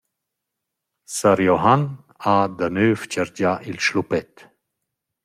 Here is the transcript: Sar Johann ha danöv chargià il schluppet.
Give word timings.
Sar 1.15 1.39
Johann 1.49 1.83
ha 2.23 2.35
danöv 2.57 2.99
chargià 3.11 3.53
il 3.69 3.77
schluppet. 3.85 4.35